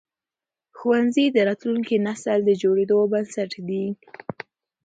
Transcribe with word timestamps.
ښوونځي 0.77 1.25
د 1.31 1.37
راتلونکي 1.49 1.95
نسل 2.07 2.39
د 2.45 2.49
جوړېدو 2.61 2.97
بنسټ 3.11 3.51
دي. 3.67 3.85